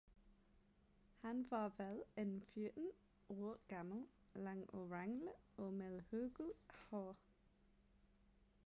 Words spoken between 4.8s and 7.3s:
ranglet og med hørgult hår.